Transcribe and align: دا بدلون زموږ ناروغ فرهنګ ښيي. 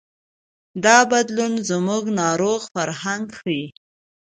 دا 0.83 0.97
بدلون 1.11 1.53
زموږ 1.69 2.03
ناروغ 2.19 2.61
فرهنګ 2.75 3.25
ښيي. 3.39 3.65